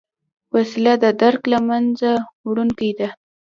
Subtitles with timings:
[0.53, 2.11] وسله د درک له منځه
[2.47, 3.09] وړونکې ده